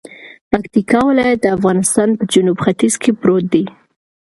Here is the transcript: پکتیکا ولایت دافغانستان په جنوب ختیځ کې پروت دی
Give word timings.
پکتیکا 0.51 0.99
ولایت 1.09 1.39
دافغانستان 1.47 2.09
په 2.17 2.23
جنوب 2.33 2.57
ختیځ 2.65 2.93
کې 3.01 3.11
پروت 3.19 3.45
دی 3.53 3.63